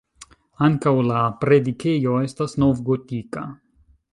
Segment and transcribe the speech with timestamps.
[0.67, 3.45] Ankaŭ la predikejo estas novgotika.